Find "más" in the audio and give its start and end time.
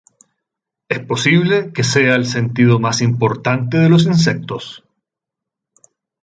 2.79-3.03